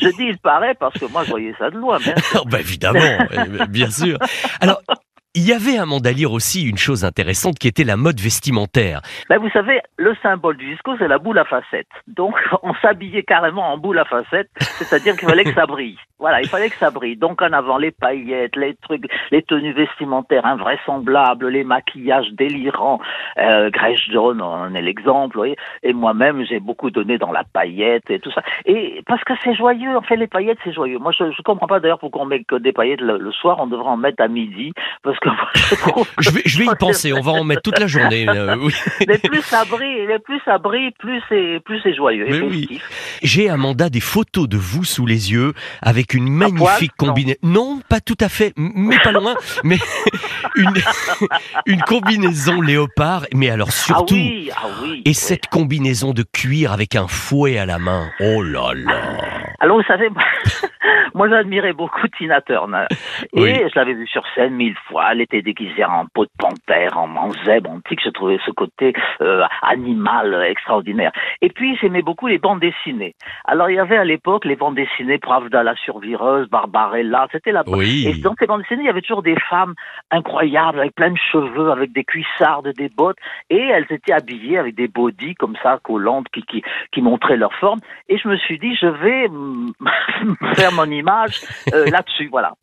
Je 0.01 0.09
dis 0.09 0.25
il 0.25 0.37
paraît 0.37 0.75
parce 0.75 0.97
que 0.97 1.05
moi 1.11 1.23
je 1.23 1.29
voyais 1.29 1.53
ça 1.57 1.69
de 1.69 1.77
loin. 1.77 1.97
Bien 1.99 2.15
bah 2.45 2.59
évidemment, 2.59 2.99
bien 3.69 3.89
sûr. 3.89 4.17
Alors, 4.61 4.81
il 5.35 5.45
y 5.45 5.51
avait 5.51 5.77
à 5.77 5.85
Mandalire 5.85 6.31
aussi 6.31 6.67
une 6.67 6.77
chose 6.77 7.03
intéressante 7.03 7.59
qui 7.59 7.67
était 7.67 7.83
la 7.83 7.97
mode 7.97 8.21
vestimentaire. 8.21 9.01
Ben 9.29 9.37
vous 9.37 9.49
savez, 9.49 9.81
le 9.97 10.15
symbole 10.23 10.55
du 10.55 10.71
disco, 10.71 10.95
c'est 10.97 11.09
la 11.09 11.17
boule 11.17 11.37
à 11.37 11.43
facettes. 11.43 11.91
Donc, 12.07 12.35
on 12.63 12.73
s'habillait 12.75 13.23
carrément 13.23 13.73
en 13.73 13.77
boule 13.77 13.99
à 13.99 14.05
facettes, 14.05 14.49
c'est-à-dire 14.59 15.17
qu'il 15.17 15.27
fallait 15.27 15.43
que 15.43 15.53
ça 15.53 15.65
brille. 15.65 15.97
Voilà, 16.19 16.39
il 16.39 16.47
fallait 16.47 16.69
que 16.69 16.77
ça 16.77 16.89
brille. 16.89 17.17
Donc, 17.17 17.41
en 17.41 17.51
avant, 17.51 17.77
les 17.77 17.91
paillettes, 17.91 18.55
les 18.55 18.75
trucs, 18.75 19.03
les 19.31 19.41
tenues 19.41 19.73
vestimentaires 19.73 20.45
invraisemblables, 20.45 21.49
les 21.49 21.65
maquillages 21.65 22.31
délirants. 22.31 23.01
Euh, 23.37 23.69
Grace 23.69 23.99
Jones 24.09 24.41
en 24.41 24.73
est 24.73 24.81
l'exemple, 24.81 25.35
voyez. 25.35 25.57
Et 25.83 25.91
moi-même, 25.91 26.45
j'ai 26.45 26.61
beaucoup 26.61 26.91
donné 26.91 27.17
dans 27.17 27.33
la 27.33 27.43
paillette 27.43 28.09
et 28.09 28.19
tout 28.19 28.31
ça. 28.31 28.41
Et 28.65 29.03
parce 29.05 29.23
que 29.25 29.33
c'est 29.43 29.53
joyeux, 29.53 29.97
en 29.97 30.01
fait, 30.01 30.15
les 30.15 30.27
paillettes, 30.27 30.59
c'est 30.63 30.73
joyeux. 30.73 30.97
Moi, 30.97 31.11
je, 31.11 31.29
je 31.29 31.41
comprends 31.41 31.67
pas 31.67 31.81
d'ailleurs 31.81 31.99
pourquoi 31.99 32.21
on 32.21 32.25
met 32.25 32.45
que 32.45 32.55
des 32.55 32.71
paillettes 32.71 33.01
le, 33.01 33.17
le 33.17 33.31
soir. 33.33 33.57
On 33.59 33.67
devrait 33.67 33.89
en 33.89 33.97
mettre 33.97 34.23
à 34.23 34.29
midi, 34.29 34.71
parce 35.03 35.19
que 35.19 35.24
je, 36.19 36.29
vais, 36.29 36.41
je 36.45 36.57
vais 36.59 36.65
y 36.65 36.75
penser, 36.79 37.13
on 37.13 37.21
va 37.21 37.31
en 37.31 37.43
mettre 37.43 37.61
toute 37.61 37.79
la 37.79 37.87
journée. 37.87 38.27
Euh, 38.27 38.55
mais 39.07 39.17
plus 39.17 39.41
ça 39.41 39.65
brille, 39.65 40.07
plus 40.23 40.39
ça 40.45 40.57
brille, 40.57 40.91
plus 40.99 41.21
c'est, 41.29 41.59
plus 41.63 41.79
c'est 41.81 41.95
joyeux. 41.95 42.43
Oui. 42.43 42.81
J'ai, 43.23 43.49
Amanda, 43.49 43.89
des 43.89 43.99
photos 43.99 44.47
de 44.47 44.57
vous 44.57 44.83
sous 44.83 45.05
les 45.05 45.31
yeux 45.31 45.53
avec 45.81 46.13
une 46.13 46.29
magnifique 46.29 46.93
combinaison. 46.97 47.39
Non. 47.43 47.79
pas 47.87 47.99
tout 47.99 48.17
à 48.19 48.29
fait, 48.29 48.53
mais 48.57 48.97
pas 48.99 49.11
loin, 49.11 49.35
mais 49.63 49.77
une, 50.55 50.73
une 51.65 51.81
combinaison 51.81 52.61
léopard, 52.61 53.25
mais 53.33 53.49
alors 53.49 53.71
surtout, 53.71 54.15
ah 54.15 54.19
oui, 54.19 54.49
ah 54.55 54.67
oui, 54.81 55.01
et 55.05 55.13
cette 55.13 55.47
combinaison 55.47 56.13
de 56.13 56.23
cuir 56.23 56.71
avec 56.71 56.95
un 56.95 57.07
fouet 57.07 57.57
à 57.57 57.65
la 57.65 57.79
main. 57.79 58.09
Oh 58.19 58.43
là 58.43 58.73
là. 58.73 59.17
Alors 59.59 59.77
vous 59.77 59.85
savez, 59.87 60.09
moi 61.13 61.29
j'admirais 61.29 61.73
beaucoup 61.73 62.07
Tina 62.17 62.41
Turner 62.41 62.85
et 63.33 63.67
je 63.69 63.75
l'avais 63.75 63.93
vue 63.93 64.07
sur 64.07 64.23
scène 64.35 64.53
mille 64.53 64.75
fois 64.87 65.05
elle 65.11 65.21
était 65.21 65.41
déguisée 65.41 65.85
en 65.85 66.05
peau 66.13 66.25
de 66.25 66.31
panthère, 66.37 66.97
en, 66.97 67.15
en 67.15 67.31
zèbre 67.45 67.69
antique. 67.69 68.01
Je 68.03 68.09
trouvais 68.09 68.39
ce 68.45 68.51
côté 68.51 68.93
euh, 69.21 69.43
animal 69.61 70.45
extraordinaire. 70.49 71.11
Et 71.41 71.49
puis, 71.49 71.77
j'aimais 71.81 72.01
beaucoup 72.01 72.27
les 72.27 72.37
bandes 72.37 72.59
dessinées. 72.59 73.15
Alors, 73.45 73.69
il 73.69 73.75
y 73.75 73.79
avait 73.79 73.97
à 73.97 74.03
l'époque 74.03 74.45
les 74.45 74.55
bandes 74.55 74.75
dessinées 74.75 75.17
Pravda 75.17 75.63
la 75.63 75.75
survireuse, 75.75 76.49
Barbarella, 76.49 77.27
c'était 77.31 77.51
la 77.51 77.63
oui. 77.67 78.07
Et 78.07 78.21
dans 78.21 78.35
ces 78.37 78.45
bandes 78.45 78.61
dessinées, 78.61 78.83
il 78.83 78.87
y 78.87 78.89
avait 78.89 79.01
toujours 79.01 79.23
des 79.23 79.37
femmes 79.49 79.73
incroyables, 80.11 80.79
avec 80.79 80.95
plein 80.95 81.11
de 81.11 81.17
cheveux, 81.31 81.71
avec 81.71 81.93
des 81.93 82.03
cuissardes, 82.03 82.67
des 82.77 82.89
bottes, 82.89 83.17
et 83.49 83.59
elles 83.59 83.87
étaient 83.89 84.13
habillées 84.13 84.57
avec 84.57 84.75
des 84.75 84.87
bodys 84.87 85.35
comme 85.35 85.55
ça, 85.63 85.79
collantes, 85.83 86.27
qui, 86.33 86.41
qui, 86.43 86.63
qui 86.91 87.01
montraient 87.01 87.37
leur 87.37 87.53
forme. 87.53 87.79
Et 88.09 88.17
je 88.17 88.27
me 88.27 88.37
suis 88.37 88.59
dit, 88.59 88.75
je 88.75 88.87
vais 88.87 89.27
faire 90.55 90.73
mon 90.75 90.89
image 90.89 91.41
euh, 91.73 91.85
là-dessus, 91.91 92.27
voilà. 92.31 92.53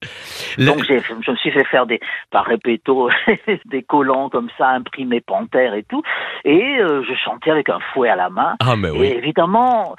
Donc, 0.59 0.85
je 0.85 1.31
me 1.31 1.37
suis 1.37 1.51
fait 1.51 1.65
faire 1.65 1.87
des, 1.87 2.01
répéto 2.33 3.11
des 3.67 3.83
collants 3.83 4.29
comme 4.29 4.49
ça 4.59 4.69
imprimés 4.69 5.21
panthère 5.21 5.75
et 5.75 5.85
tout 5.85 6.03
et 6.45 6.79
euh, 6.79 7.03
je 7.09 7.15
chantais 7.15 7.51
avec 7.51 7.69
un 7.69 7.79
fouet 7.93 8.09
à 8.09 8.17
la 8.17 8.31
main 8.31 8.57
ah, 8.61 8.77
mais 8.77 8.91
oui. 8.91 9.07
et 9.07 9.17
évidemment 9.17 9.95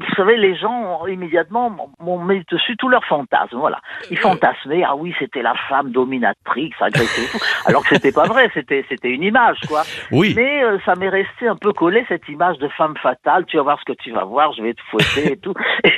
vous 0.00 0.14
savez, 0.14 0.36
les 0.36 0.56
gens 0.56 1.06
immédiatement 1.06 1.74
m'ont 2.00 2.24
mis 2.24 2.44
dessus 2.50 2.76
tous 2.76 2.88
leurs 2.88 3.04
fantasmes. 3.04 3.56
Voilà, 3.58 3.80
ils 4.10 4.18
fantasmaient. 4.18 4.84
Ah 4.84 4.96
oui, 4.96 5.14
c'était 5.18 5.42
la 5.42 5.54
femme 5.68 5.88
et 5.88 5.92
tout. 5.92 7.38
Alors 7.66 7.82
que 7.82 7.94
c'était 7.94 8.12
pas 8.12 8.26
vrai, 8.26 8.50
c'était 8.54 8.84
c'était 8.88 9.10
une 9.10 9.22
image, 9.22 9.58
quoi. 9.66 9.82
Oui. 10.10 10.32
Mais 10.36 10.62
euh, 10.62 10.78
ça 10.84 10.94
m'est 10.94 11.08
resté 11.08 11.48
un 11.48 11.56
peu 11.56 11.72
collé 11.72 12.04
cette 12.08 12.28
image 12.28 12.58
de 12.58 12.68
femme 12.68 12.96
fatale. 13.02 13.44
Tu 13.46 13.56
vas 13.56 13.62
voir 13.64 13.80
ce 13.80 13.84
que 13.92 13.96
tu 13.98 14.12
vas 14.12 14.24
voir. 14.24 14.52
Je 14.52 14.62
vais 14.62 14.74
te 14.74 14.80
fouetter 14.90 15.32
et 15.32 15.36
tout. 15.36 15.54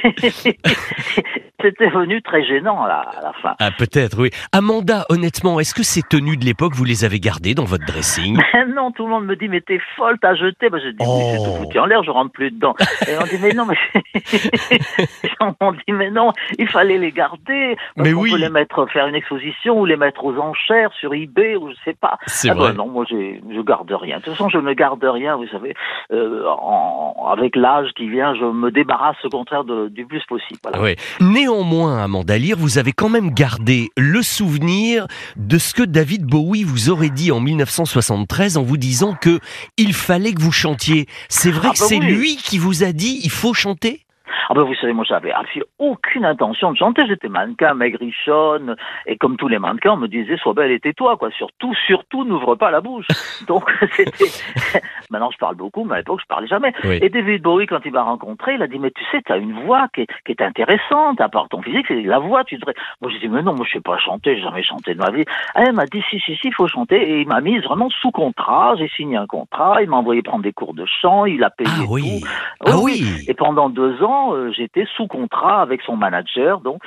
c'était 1.62 1.91
venu 1.91 2.23
très 2.23 2.44
gênant 2.44 2.85
à 2.85 2.88
la, 2.88 2.99
à 3.00 3.23
la 3.23 3.32
fin. 3.35 3.55
Ah 3.58 3.70
peut-être, 3.76 4.19
oui. 4.20 4.31
Amanda, 4.53 5.05
honnêtement, 5.08 5.61
est-ce 5.61 5.75
que 5.75 5.82
ces 5.82 6.03
tenues 6.03 6.37
de 6.37 6.44
l'époque 6.44 6.75
vous 6.75 6.85
les 6.85 7.05
avez 7.05 7.20
gardées 7.20 7.55
dans 7.55 7.64
votre 7.64 7.85
dressing? 7.87 8.38
Non, 8.70 8.93
tout 8.93 9.05
le 9.05 9.11
monde 9.11 9.26
me 9.26 9.37
dit 9.37 9.49
mais 9.49 9.61
t'es 9.61 9.81
folle, 9.96 10.17
t'as 10.23 10.35
jeté. 10.35 10.70
Ben, 10.70 10.81
je 10.81 10.91
dis 10.91 10.96
oh. 11.00 11.32
c'est 11.32 11.38
tout 11.38 11.56
foutu 11.56 11.79
en 11.79 11.87
l'air, 11.87 12.03
je 12.03 12.11
rentre 12.11 12.32
plus 12.32 12.50
dedans. 12.50 12.75
Et 13.08 13.17
on 13.20 13.25
dit 13.25 13.39
mais 13.43 13.53
non 13.53 13.67
mais 13.67 13.77
on 15.61 15.73
dit 15.73 15.93
mais 15.93 16.11
non, 16.11 16.32
il 16.59 16.69
fallait 16.69 16.99
les 16.99 17.13
garder. 17.13 17.77
Mais 17.97 18.13
on 18.15 18.20
oui. 18.20 18.31
peut 18.31 18.39
les 18.39 18.49
mettre, 18.49 18.87
faire 18.91 19.06
une 19.06 19.15
exposition 19.15 19.79
ou 19.81 19.87
les 19.87 19.97
mettre 19.97 20.25
aux 20.25 20.37
enchères 20.39 20.93
sur 20.99 21.15
eBay 21.15 21.56
ou 21.56 21.70
je 21.70 21.75
sais 21.85 21.97
pas. 22.01 22.19
C'est 22.27 22.51
ah 22.51 22.55
vrai. 22.55 22.70
Ben 22.70 22.79
non, 22.79 22.89
moi 22.89 23.05
je 23.09 23.63
garde 23.63 23.91
rien. 23.93 24.19
De 24.19 24.23
toute 24.23 24.32
façon, 24.35 24.49
je 24.49 24.59
ne 24.59 24.73
garde 24.73 25.05
rien, 25.05 25.37
vous 25.37 25.47
savez. 25.49 25.75
Euh, 26.13 26.44
en, 26.49 27.29
avec 27.32 27.56
l'âge 27.56 27.91
qui 27.97 28.09
vient, 28.09 28.35
je 28.35 28.44
me 28.44 28.70
débarrasse 28.70 29.17
au 29.25 29.29
contraire 29.31 29.65
de, 29.65 29.89
du 29.89 30.06
plus 30.06 30.25
possible. 30.29 30.61
Voilà. 30.63 30.81
Oui. 30.81 30.97
Néanmoins, 31.20 32.03
Amanda 32.03 32.39
Lear, 32.39 32.59
vous 32.59 32.79
avez 32.79 32.93
quand 32.93 33.09
même 33.09 33.31
gardé 33.32 33.91
le 33.97 34.23
souvenir 34.23 35.06
de 35.37 35.59
ce 35.59 35.75
que 35.75 35.82
David 35.82 36.25
Bowie 36.25 36.65
vous 36.65 36.91
aurait 36.91 37.11
dit 37.11 37.32
en 37.32 37.41
1973 37.41 38.56
en 38.56 38.63
vous 38.63 38.77
disant 38.77 39.15
que 39.15 39.41
il 39.77 39.94
fallait 39.94 40.32
que 40.32 40.41
vous 40.43 40.53
chantiez. 40.53 41.06
C'est 41.29 41.51
vrai 41.51 41.69
Ah 41.70 41.75
que 41.75 41.81
bah 41.81 41.87
c'est 41.89 41.99
oui. 41.99 42.06
lui 42.06 42.37
qui 42.37 42.59
vous 42.59 42.85
a 42.85 42.93
dit 42.93 43.20
il 43.23 43.31
faut 43.31 43.55
chanter 43.55 43.80
volonté 43.81 44.09
ah 44.53 44.55
ben 44.55 44.65
vous 44.65 44.75
savez, 44.75 44.93
moi 44.93 45.05
j'avais 45.09 45.31
absolument 45.31 45.67
aucune 45.79 46.25
intention 46.25 46.73
de 46.73 46.77
chanter. 46.77 47.03
J'étais 47.07 47.29
mannequin, 47.29 47.73
maigrichonne, 47.75 48.75
et 49.07 49.17
comme 49.17 49.37
tous 49.37 49.47
les 49.47 49.61
mannequins, 49.61 49.93
on 49.93 49.97
me 49.97 50.09
disait 50.09 50.37
sois 50.39 50.55
belle 50.55 50.73
et 50.73 50.81
tais-toi, 50.81 51.17
quoi. 51.17 51.31
Surtout, 51.31 51.73
surtout, 51.87 52.25
n'ouvre 52.25 52.57
pas 52.57 52.73
la 52.73 52.81
bouche. 52.81 53.07
Donc 53.47 53.71
c'était. 53.97 54.27
Maintenant 55.11 55.31
je 55.31 55.39
parle 55.39 55.55
beaucoup, 55.55 55.85
mais 55.85 55.95
à 55.95 55.99
l'époque 55.99 56.19
je 56.21 56.27
parlais 56.27 56.49
jamais. 56.49 56.73
Oui. 56.83 56.99
Et 57.01 57.11
David 57.11 57.43
Bowie, 57.43 57.67
quand 57.69 57.79
il 57.85 57.93
m'a 57.93 58.03
rencontré, 58.03 58.55
il 58.55 58.63
a 58.63 58.67
dit 58.67 58.81
mais 58.81 58.91
tu 58.91 59.05
sais, 59.13 59.23
tu 59.25 59.33
as 59.33 59.37
une 59.37 59.53
voix 59.65 59.87
qui 59.95 60.01
est, 60.03 60.07
qui 60.27 60.33
est 60.33 60.43
intéressante, 60.43 61.21
à 61.21 61.29
part 61.29 61.49
ton 61.49 61.63
physique, 61.63 61.87
c'est 61.87 62.03
la 62.03 62.19
voix. 62.19 62.43
Tu 62.43 62.57
devrais. 62.57 62.75
Moi 63.01 63.13
j'ai 63.13 63.21
dit 63.21 63.29
mais 63.29 63.43
non, 63.43 63.55
moi 63.55 63.65
je 63.69 63.75
sais 63.75 63.81
pas 63.81 63.99
chanter, 63.99 64.35
j'ai 64.35 64.43
jamais 64.43 64.65
chanté 64.65 64.95
de 64.95 64.99
ma 64.99 65.11
vie. 65.11 65.25
Ah, 65.55 65.63
il 65.67 65.73
m'a 65.75 65.87
dit 65.87 66.03
si 66.11 66.19
si 66.19 66.35
si, 66.35 66.49
il 66.49 66.55
faut 66.55 66.67
chanter, 66.67 66.97
et 67.01 67.21
il 67.21 67.29
m'a 67.29 67.41
mis 67.41 67.59
vraiment 67.61 67.89
sous 67.89 68.11
contrat. 68.11 68.75
J'ai 68.79 68.89
signé 68.89 69.17
un 69.17 69.27
contrat, 69.29 69.81
il 69.83 69.89
m'a 69.89 69.97
envoyé 69.99 70.23
prendre 70.23 70.43
des 70.43 70.53
cours 70.53 70.75
de 70.75 70.85
chant, 70.87 71.25
il 71.25 71.45
a 71.45 71.51
payé 71.51 71.71
Ah 71.73 71.85
oui. 71.89 72.21
tout. 72.21 72.27
Ah 72.67 72.71
Oh 72.75 72.81
oui. 72.83 73.05
Et 73.29 73.35
pendant 73.35 73.69
deux 73.69 74.03
ans, 74.03 74.35
j'étais 74.53 74.87
sous 74.97 75.06
contrat 75.06 75.61
avec 75.61 75.82
son 75.82 75.97
manager, 75.97 76.61
donc 76.61 76.82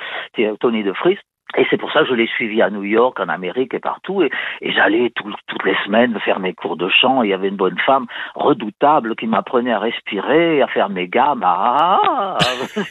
Tony 0.60 0.82
De. 0.82 0.92
Et 1.56 1.66
c'est 1.70 1.76
pour 1.76 1.92
ça 1.92 2.00
que 2.00 2.06
je 2.06 2.14
l'ai 2.14 2.26
suivi 2.26 2.62
à 2.62 2.70
New 2.70 2.82
York, 2.82 3.18
en 3.20 3.28
Amérique 3.28 3.74
et 3.74 3.80
partout. 3.80 4.22
Et, 4.22 4.30
et 4.60 4.72
j'allais 4.72 5.10
toutes 5.14 5.64
les 5.64 5.76
semaines 5.84 6.18
faire 6.20 6.40
mes 6.40 6.54
cours 6.54 6.76
de 6.76 6.88
chant. 6.88 7.22
il 7.22 7.30
y 7.30 7.34
avait 7.34 7.48
une 7.48 7.56
bonne 7.56 7.78
femme 7.78 8.06
redoutable 8.34 9.16
qui 9.16 9.26
m'apprenait 9.26 9.72
à 9.72 9.78
respirer, 9.78 10.62
à 10.62 10.66
faire 10.68 10.88
mes 10.88 11.08
gammes. 11.08 11.42
Ah, 11.44 12.38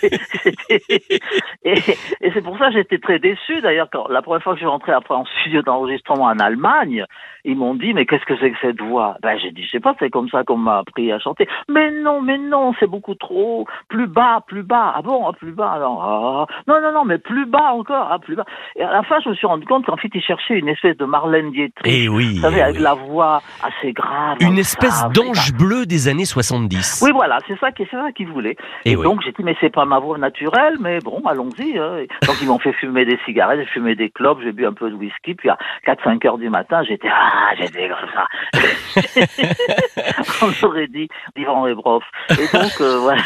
et, 1.64 1.74
et 2.22 2.32
c'est 2.34 2.44
pour 2.44 2.58
ça 2.58 2.68
que 2.68 2.74
j'étais 2.74 3.00
très 3.00 3.20
déçu. 3.20 3.62
D'ailleurs, 3.62 3.90
quand 3.92 4.08
la 4.08 4.22
première 4.22 4.44
fois 4.44 4.54
que 4.54 4.60
je 4.60 4.64
suis 4.64 4.70
rentré 4.70 4.92
après 4.92 5.16
en 5.16 5.26
studio 5.26 5.62
d'enregistrement 5.62 6.26
en 6.26 6.40
Allemagne, 6.40 7.06
ils 7.46 7.58
m'ont 7.58 7.76
dit 7.76 7.94
mais 7.94 8.06
qu'est-ce 8.06 8.26
que 8.26 8.38
c'est 8.38 8.52
que 8.52 8.58
cette 8.62 8.82
voix? 8.82 9.18
Ben 9.22 9.38
j'ai 9.38 9.52
dit 9.52 9.64
je 9.64 9.72
sais 9.72 9.80
pas, 9.80 9.96
c'est 10.00 10.10
comme 10.10 10.30
ça 10.30 10.44
qu'on 10.44 10.58
m'a 10.58 10.80
appris 10.80 11.12
à 11.12 11.20
chanter. 11.20 11.48
Mais 11.70 11.92
non, 11.92 12.22
mais 12.22 12.38
non, 12.38 12.74
c'est 12.80 12.88
beaucoup 12.88 13.16
trop. 13.16 13.68
Plus 13.90 14.08
bas, 14.08 14.42
plus 14.48 14.64
bas. 14.64 14.94
Ah 14.96 15.02
bon, 15.02 15.28
ah, 15.28 15.34
plus 15.34 15.52
bas. 15.52 15.74
Ah, 15.76 16.46
non, 16.68 16.82
non, 16.82 16.92
non, 16.92 17.06
mais 17.06 17.18
plus 17.18 17.46
bas 17.46 17.74
encore, 17.74 18.08
ah, 18.10 18.20
plus 18.20 18.36
bas. 18.36 18.46
Et 18.76 18.84
à 18.84 18.92
la 18.92 19.04
fin, 19.04 19.20
je 19.24 19.30
me 19.30 19.36
suis 19.36 19.48
rendu 19.48 19.66
compte 19.66 19.86
qu'en 19.86 19.98
fait, 19.98 20.10
ils 20.14 20.22
cherchaient 20.22 20.58
une 20.58 20.70
espèce 20.70 20.98
de 20.98 21.06
Marlène 21.06 21.52
Dietrich. 21.52 21.86
Et 21.86 22.06
eh 22.06 22.10
oui. 22.10 22.36
Vous 22.36 22.42
savez, 22.42 22.58
eh 22.60 22.64
avec 22.64 22.80
la 22.80 22.94
voix 22.94 23.42
assez 23.64 23.94
grave. 23.94 24.38
Une 24.40 24.58
espèce 24.58 25.06
d'ange 25.14 25.54
bleu 25.54 25.86
des 25.86 26.08
années 26.08 26.26
70. 26.26 27.02
Oui, 27.04 27.12
voilà, 27.14 27.40
c'est 27.48 27.58
ça, 27.60 27.70
c'est 27.78 27.90
ça 27.90 28.12
qu'ils 28.16 28.28
voulaient. 28.28 28.58
Et, 28.86 28.94
eh 28.94 28.96
donc 28.96 29.22
j'ai 29.24 29.32
dit 29.32 29.44
mais 29.44 29.56
c'est 29.62 29.70
pas 29.70 29.86
ma 29.86 30.00
voix 30.00 30.18
naturelle, 30.18 30.78
mais 30.80 31.00
bon, 31.00 31.22
allons-y. 31.26 31.78
Hein. 31.78 32.06
Donc 32.26 32.36
ils 32.42 32.48
m'ont 32.48 32.60
fait 32.60 32.74
fumer 32.74 33.06
des 33.06 33.20
cigarettes, 33.26 33.60
j'ai 33.60 33.66
fumé 33.66 33.96
des 33.96 34.10
clopes, 34.10 34.40
j'ai 34.44 34.52
bu 34.52 34.66
un 34.66 34.74
peu 34.74 34.90
de 34.90 34.96
whisky, 34.96 35.36
puis 35.36 35.50
à 35.50 35.58
4-5 35.86 36.26
heures 36.28 36.38
du 36.38 36.50
matin, 36.50 36.84
j'étais 36.84 37.10
ah, 37.10 37.54
j'étais 37.58 37.90
comme 37.90 38.10
ça. 38.14 38.26
On 40.42 40.66
aurait 40.68 40.88
dit 40.88 41.08
Ivan 41.36 41.64
Rebrov. 41.64 42.04
Et 42.32 42.58
donc 42.58 42.72
euh, 42.82 42.98
voilà. 43.00 43.22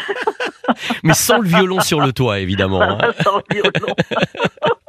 Mais 1.02 1.14
sans 1.14 1.38
le 1.38 1.48
violon 1.48 1.80
sur 1.80 2.00
le 2.00 2.12
toit, 2.12 2.40
évidemment. 2.40 2.82
Hein. 2.82 2.98
sans 3.24 3.36
le 3.36 3.54
violon. 3.54 3.94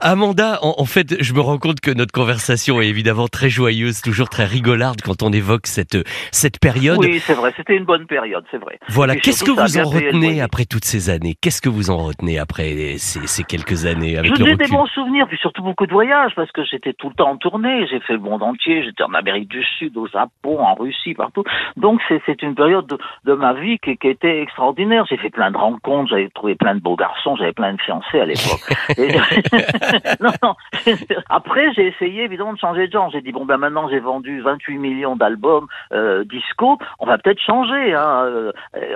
Amanda, 0.00 0.58
en, 0.62 0.84
fait, 0.84 1.22
je 1.22 1.34
me 1.34 1.40
rends 1.40 1.58
compte 1.58 1.80
que 1.80 1.90
notre 1.90 2.12
conversation 2.12 2.80
est 2.80 2.88
évidemment 2.88 3.28
très 3.28 3.50
joyeuse, 3.50 4.00
toujours 4.00 4.28
très 4.28 4.44
rigolarde 4.44 5.02
quand 5.02 5.22
on 5.22 5.30
évoque 5.30 5.66
cette, 5.66 5.98
cette 6.32 6.58
période. 6.58 6.98
Oui, 6.98 7.18
c'est 7.20 7.34
vrai, 7.34 7.52
c'était 7.56 7.76
une 7.76 7.84
bonne 7.84 8.06
période, 8.06 8.44
c'est 8.50 8.58
vrai. 8.58 8.78
Voilà, 8.88 9.16
qu'est-ce 9.16 9.44
que 9.44 9.50
vous 9.50 9.78
en 9.78 9.88
retenez 9.88 10.40
après 10.40 10.64
toutes 10.64 10.84
ces 10.84 11.10
années? 11.10 11.34
Qu'est-ce 11.40 11.60
que 11.60 11.68
vous 11.68 11.90
en 11.90 11.98
retenez 11.98 12.38
après 12.38 12.96
ces, 12.98 13.26
ces 13.26 13.44
quelques 13.44 13.86
années 13.86 14.16
avec 14.16 14.34
Je 14.34 14.44
le 14.44 14.56
des 14.56 14.68
bons 14.68 14.86
souvenirs, 14.86 15.26
puis 15.28 15.38
surtout 15.38 15.62
beaucoup 15.62 15.86
de 15.86 15.92
voyages, 15.92 16.32
parce 16.34 16.50
que 16.52 16.64
j'étais 16.64 16.92
tout 16.94 17.08
le 17.08 17.14
temps 17.14 17.30
en 17.30 17.36
tournée, 17.36 17.86
j'ai 17.88 18.00
fait 18.00 18.14
le 18.14 18.20
monde 18.20 18.42
entier, 18.42 18.82
j'étais 18.82 19.02
en 19.02 19.14
Amérique 19.14 19.48
du 19.48 19.62
Sud, 19.78 19.96
au 19.96 20.06
Japon, 20.06 20.60
en 20.60 20.74
Russie, 20.74 21.14
partout. 21.14 21.44
Donc 21.76 22.00
c'est 22.08 22.42
une 22.42 22.54
période 22.54 22.86
de, 22.86 22.98
de 23.24 23.34
ma 23.34 23.52
vie 23.52 23.78
qui, 23.78 23.96
qui 23.96 24.08
était 24.08 24.40
extraordinaire. 24.40 25.04
J'ai 25.08 25.16
fait 25.16 25.30
plein 25.30 25.50
de 25.50 25.56
rencontres, 25.56 26.10
j'avais 26.10 26.28
trouvé 26.30 26.54
plein 26.54 26.74
de 26.74 26.80
beaux 26.80 26.96
garçons, 26.96 27.36
j'avais 27.36 27.52
plein 27.52 27.74
de 27.74 27.80
fiancés 27.80 28.20
à 28.20 28.24
l'époque. 28.24 28.60
non, 30.20 30.30
non. 30.42 30.54
Après, 31.28 31.72
j'ai 31.74 31.88
essayé 31.88 32.24
évidemment 32.24 32.52
de 32.52 32.58
changer 32.58 32.86
de 32.86 32.92
genre. 32.92 33.10
J'ai 33.10 33.20
dit 33.20 33.32
bon 33.32 33.44
ben 33.44 33.56
maintenant 33.56 33.88
j'ai 33.88 34.00
vendu 34.00 34.40
28 34.40 34.78
millions 34.78 35.16
d'albums 35.16 35.66
euh, 35.92 36.24
disco, 36.24 36.78
on 36.98 37.06
va 37.06 37.18
peut-être 37.18 37.40
changer. 37.40 37.94
Hein. 37.94 38.24
Euh, 38.26 38.52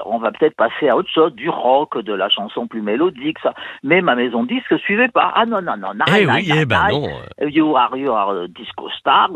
on 0.06 0.18
va 0.18 0.32
peut-être 0.32 0.56
passer 0.56 0.88
à 0.88 0.96
autre 0.96 1.10
chose, 1.12 1.34
du 1.34 1.48
rock, 1.48 1.98
de 1.98 2.12
la 2.12 2.28
chanson 2.28 2.66
plus 2.66 2.82
mélodique, 2.82 3.38
ça. 3.42 3.54
Mais 3.82 4.00
ma 4.00 4.14
maison 4.14 4.44
disque 4.44 4.78
suivait 4.80 5.08
pas. 5.08 5.32
Ah 5.34 5.46
non 5.46 5.62
non 5.62 5.76
non. 5.76 5.90
eh 6.16 6.26
oui, 6.26 6.50
eh 6.54 6.64
ben 6.64 6.88
non. 6.90 7.08
You 7.40 7.76
are 7.76 7.96
you 7.96 8.12
are 8.12 8.48
disco 8.48 8.88
star. 8.90 9.30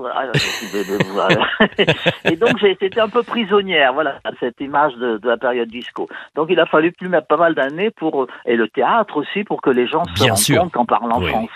Et 2.25 2.37
donc 2.37 2.59
j'ai 2.61 2.71
été 2.71 3.01
un 3.01 3.09
peu 3.09 3.23
prisonnière, 3.23 3.93
voilà, 3.93 4.19
cette 4.41 4.61
image 4.61 4.95
de, 4.95 5.19
de, 5.19 5.29
la 5.29 5.37
période 5.37 5.69
disco. 5.69 6.09
Donc 6.35 6.49
il 6.51 6.59
a 6.61 6.67
fallu 6.67 6.93
plus 6.93 7.09
mettre 7.09 7.27
pas 7.27 7.37
mal 7.37 7.55
d'années 7.55 7.91
pour 7.91 8.27
et 8.45 8.57
le 8.57 8.69
théâtre 8.69 9.17
aussi 9.17 9.45
pour 9.45 9.63
que 9.63 9.71
les 9.71 9.87
gens 9.87 10.05
se 10.15 10.25
rendent 10.55 10.71
compte 10.71 10.73
qu'en 10.73 10.85
parlant 10.85 11.21
français, 11.21 11.48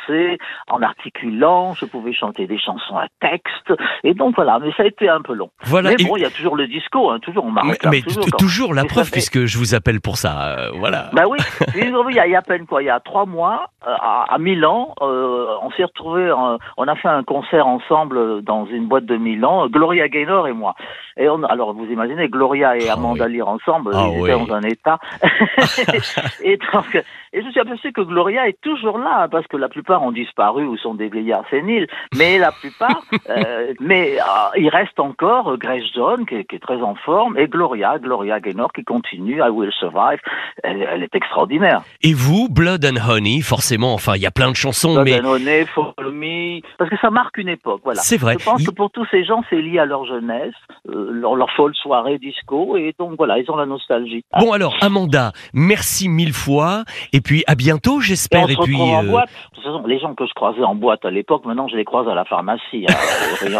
en 0.68 0.82
articulant, 0.82 1.74
je 1.74 1.84
pouvais 1.84 2.12
chanter 2.12 2.46
des 2.46 2.58
chansons 2.58 2.96
à 2.96 3.06
texte. 3.20 3.72
Et 4.04 4.14
donc 4.14 4.34
voilà, 4.34 4.58
mais 4.58 4.72
ça 4.76 4.82
a 4.82 4.86
été 4.86 5.08
un 5.08 5.20
peu 5.20 5.34
long. 5.34 5.50
Voilà. 5.64 5.90
Mais 5.90 6.04
bon, 6.04 6.16
il 6.16 6.22
y 6.22 6.26
a 6.26 6.30
toujours 6.30 6.56
le 6.56 6.66
disco, 6.66 7.10
hein, 7.10 7.18
toujours 7.20 7.44
on 7.44 7.52
Mais, 7.52 7.78
mais 7.90 8.02
toujours, 8.38 8.74
la 8.74 8.84
preuve, 8.84 9.10
puisque 9.10 9.44
je 9.44 9.58
vous 9.58 9.74
appelle 9.74 10.00
pour 10.00 10.16
ça. 10.16 10.58
Euh, 10.58 10.70
voilà. 10.76 11.10
Bah 11.12 11.24
oui, 11.28 11.38
il 11.74 12.14
y, 12.14 12.18
a, 12.18 12.26
il 12.26 12.32
y 12.32 12.34
a 12.34 12.38
à 12.38 12.42
peine 12.42 12.66
quoi, 12.66 12.82
il 12.82 12.86
y 12.86 12.90
a 12.90 13.00
trois 13.00 13.26
mois, 13.26 13.68
euh, 13.86 13.90
à, 13.90 14.34
à, 14.34 14.38
Milan, 14.38 14.94
euh, 15.00 15.46
on 15.62 15.70
s'est 15.72 15.84
retrouvés, 15.84 16.32
on 16.32 16.88
a 16.88 16.96
fait 16.96 17.08
un 17.08 17.22
concert 17.22 17.66
ensemble 17.66 18.42
dans 18.42 18.66
une 18.66 18.86
boîte 18.86 19.06
de 19.06 19.16
Milan, 19.16 19.68
Gloria 19.68 20.08
Gaynor 20.08 20.48
et 20.48 20.52
moi. 20.52 20.74
Et 21.16 21.28
on, 21.28 21.42
alors 21.44 21.74
vous 21.74 21.86
imaginez, 21.86 22.28
Gloria 22.28 22.76
et 22.76 22.88
ah 22.88 22.94
Amanda 22.94 23.28
Lear 23.28 23.48
ensemble, 23.48 23.92
ah 23.94 24.08
ils 24.10 24.22
étaient 24.22 24.32
dans 24.32 24.54
un 24.54 24.62
état. 24.62 24.98
et 26.42 26.58
donc, 26.72 27.02
et 27.32 27.42
je 27.42 27.50
suis 27.50 27.60
aperçu 27.60 27.92
que 27.92 28.02
Gloria 28.02 28.46
est 28.46 28.60
toujours 28.60 28.98
là, 28.98 29.26
parce 29.30 29.46
que 29.46 29.56
la 29.56 29.68
plupart 29.68 30.02
ont 30.02 30.12
disparu 30.12 30.66
ou 30.66 30.76
sont 30.76 30.94
des 30.94 31.08
vieillards 31.08 31.48
séniles, 31.48 31.86
mais 32.14 32.38
la 32.38 32.52
plupart, 32.52 33.02
euh, 33.30 33.72
mais 33.80 34.18
euh, 34.18 34.58
il 34.58 34.68
reste 34.68 35.00
encore 35.00 35.56
Grace 35.56 35.84
John, 35.94 36.26
qui, 36.26 36.44
qui, 36.44 36.56
est 36.56 36.58
très 36.58 36.82
en 36.82 36.94
forme, 36.94 37.38
et 37.38 37.48
Gloria, 37.48 37.98
Gloria 37.98 38.38
Gaynor, 38.38 38.70
qui 38.72 38.84
continue, 38.84 39.38
I 39.38 39.48
Will 39.48 39.72
Survive, 39.72 40.18
elle, 40.62 40.82
elle, 40.82 41.02
est 41.02 41.14
extraordinaire. 41.14 41.82
Et 42.02 42.12
vous, 42.12 42.48
Blood 42.50 42.84
and 42.84 42.96
Honey, 43.08 43.40
forcément, 43.40 43.94
enfin, 43.94 44.12
il 44.16 44.22
y 44.22 44.26
a 44.26 44.30
plein 44.30 44.50
de 44.50 44.56
chansons, 44.56 44.94
Blood 44.94 45.04
mais... 45.04 45.20
and 45.20 45.24
Honey, 45.24 45.64
Follow 45.66 46.12
Me, 46.12 46.60
parce 46.76 46.90
que 46.90 46.98
ça 47.00 47.10
marque 47.10 47.38
une 47.38 47.48
époque, 47.48 47.80
voilà. 47.82 48.00
C'est 48.02 48.18
vrai. 48.18 48.36
Je 48.38 48.44
pense 48.44 48.66
que 48.66 48.72
pour 48.72 48.90
tous 48.90 49.06
ces 49.10 49.24
gens, 49.24 49.42
c'est 49.48 49.60
lié 49.60 49.78
à 49.78 49.86
leur 49.86 50.04
jeunesse, 50.04 50.54
euh, 50.90 51.08
leur, 51.10 51.36
leur, 51.36 51.50
folle 51.52 51.74
soirée 51.74 52.18
disco, 52.18 52.76
et 52.76 52.94
donc 52.98 53.14
voilà, 53.16 53.38
ils 53.38 53.50
ont 53.50 53.56
la 53.56 53.66
nostalgie. 53.66 54.22
Bon 54.38 54.52
alors, 54.52 54.76
Amanda, 54.82 55.32
merci 55.54 56.10
mille 56.10 56.34
fois, 56.34 56.84
et 57.14 57.21
puis 57.22 57.44
à 57.46 57.54
bientôt, 57.54 58.00
j'espère. 58.00 58.50
Et, 58.50 58.56
puis, 58.56 58.76
en 58.76 59.04
boîte. 59.04 59.28
De 59.28 59.56
toute 59.56 59.64
façon, 59.64 59.86
les 59.86 59.98
gens 59.98 60.14
que 60.14 60.26
je 60.26 60.32
croisais 60.34 60.62
en 60.62 60.74
boîte 60.74 61.04
à 61.04 61.10
l'époque, 61.10 61.44
maintenant 61.44 61.68
je 61.68 61.76
les 61.76 61.84
croise 61.84 62.08
à 62.08 62.14
la 62.14 62.24
pharmacie. 62.24 62.86
Hein, 62.88 62.94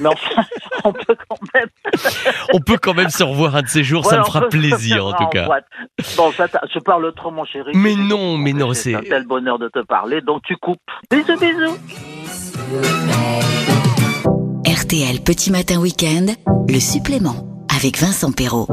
Mais 0.00 0.08
enfin, 0.08 0.42
on 0.84 0.92
peut 0.92 1.16
quand 1.28 1.38
même. 1.54 1.68
on 2.54 2.60
peut 2.60 2.78
quand 2.80 2.94
même 2.94 3.10
se 3.10 3.22
revoir 3.22 3.56
un 3.56 3.62
de 3.62 3.68
ces 3.68 3.84
jours, 3.84 4.04
ça 4.04 4.18
me 4.18 4.24
fera 4.24 4.48
plaisir 4.48 5.06
en 5.06 5.12
tout 5.12 5.26
cas. 5.26 5.46
Boîte. 5.46 5.66
Bon, 6.16 6.32
ça, 6.32 6.46
je 6.72 6.78
parle 6.80 7.12
trop, 7.14 7.30
mon 7.30 7.44
chéri. 7.44 7.72
Mais 7.74 7.94
non, 7.94 8.36
mais 8.36 8.52
non, 8.52 8.72
c'est. 8.74 8.94
un 8.94 9.02
tel 9.02 9.26
bonheur 9.26 9.58
de 9.58 9.68
te 9.68 9.80
parler, 9.80 10.20
donc 10.20 10.42
tu 10.42 10.56
coupes. 10.56 10.80
Bisous, 11.10 11.38
bisous. 11.38 11.76
RTL 14.66 15.20
Petit 15.24 15.50
Matin 15.50 15.80
Week-end, 15.80 16.26
le 16.68 16.78
supplément 16.78 17.48
avec 17.74 17.98
Vincent 17.98 18.32
Perrault. 18.32 18.66